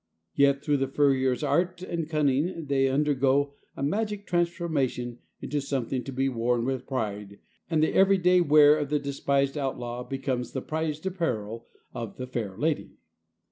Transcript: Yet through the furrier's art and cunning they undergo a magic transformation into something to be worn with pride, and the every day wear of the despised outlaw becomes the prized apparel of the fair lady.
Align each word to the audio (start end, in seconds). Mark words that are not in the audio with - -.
Yet 0.33 0.63
through 0.63 0.77
the 0.77 0.87
furrier's 0.87 1.43
art 1.43 1.83
and 1.83 2.09
cunning 2.09 2.65
they 2.65 2.87
undergo 2.87 3.53
a 3.77 3.83
magic 3.83 4.25
transformation 4.25 5.19
into 5.41 5.61
something 5.61 6.03
to 6.05 6.11
be 6.11 6.27
worn 6.27 6.65
with 6.65 6.87
pride, 6.87 7.37
and 7.69 7.83
the 7.83 7.93
every 7.93 8.17
day 8.17 8.41
wear 8.41 8.79
of 8.79 8.89
the 8.89 8.97
despised 8.97 9.59
outlaw 9.59 10.03
becomes 10.03 10.53
the 10.53 10.61
prized 10.63 11.05
apparel 11.05 11.67
of 11.93 12.17
the 12.17 12.25
fair 12.25 12.57
lady. 12.57 12.97